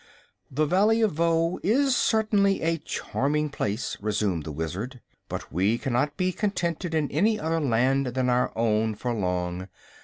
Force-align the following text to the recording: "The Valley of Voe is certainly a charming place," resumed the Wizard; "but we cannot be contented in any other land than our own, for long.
"The 0.49 0.65
Valley 0.65 1.01
of 1.01 1.11
Voe 1.11 1.59
is 1.61 1.95
certainly 1.95 2.63
a 2.63 2.79
charming 2.79 3.49
place," 3.49 3.97
resumed 4.01 4.45
the 4.45 4.51
Wizard; 4.51 4.99
"but 5.29 5.53
we 5.53 5.77
cannot 5.77 6.17
be 6.17 6.31
contented 6.31 6.95
in 6.95 7.07
any 7.11 7.39
other 7.39 7.59
land 7.59 8.07
than 8.07 8.27
our 8.27 8.51
own, 8.57 8.95
for 8.95 9.13
long. 9.13 9.67